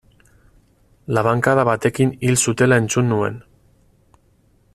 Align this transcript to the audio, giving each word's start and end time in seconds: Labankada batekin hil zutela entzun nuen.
Labankada 1.17 1.67
batekin 1.71 2.15
hil 2.29 2.41
zutela 2.47 2.83
entzun 2.85 3.09
nuen. 3.15 3.41